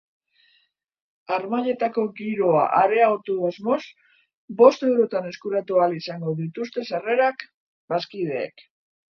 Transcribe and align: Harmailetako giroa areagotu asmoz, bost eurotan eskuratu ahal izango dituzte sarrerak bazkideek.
Harmailetako 1.35 2.05
giroa 2.19 2.63
areagotu 2.79 3.35
asmoz, 3.51 3.77
bost 4.63 4.87
eurotan 4.89 5.29
eskuratu 5.33 5.79
ahal 5.83 5.97
izango 6.01 6.35
dituzte 6.43 6.87
sarrerak 6.91 7.47
bazkideek. 7.95 8.69